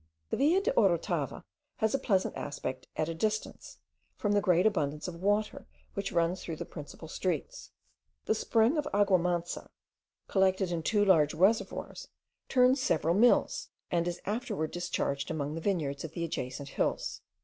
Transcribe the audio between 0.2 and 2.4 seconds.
The villa de Orotava has a pleasant